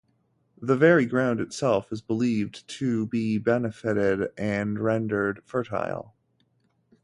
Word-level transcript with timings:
The 0.59 0.75
very 0.75 1.05
ground 1.05 1.39
itself 1.39 1.91
is 1.91 2.01
believed 2.01 2.67
to 2.79 3.05
be 3.05 3.37
benefitted 3.37 4.31
and 4.35 4.79
rendered 4.79 5.43
fertile. 5.45 6.15